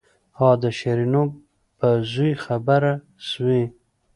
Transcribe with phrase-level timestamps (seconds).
[0.37, 1.23] ها د شيرينو
[1.77, 2.93] په زوى خبره
[3.29, 3.63] سوې.